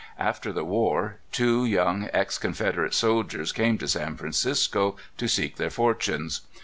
After 0.17 0.51
the 0.51 0.65
war, 0.65 1.17
two 1.31 1.63
young 1.63 2.09
ex 2.11 2.39
Con 2.39 2.53
federate 2.53 2.95
soldiers 2.95 3.51
came 3.51 3.77
to 3.77 3.87
San 3.87 4.17
Francisco 4.17 4.97
to 5.17 5.27
seek 5.27 5.57
their 5.57 5.69
fortunes. 5.69 6.41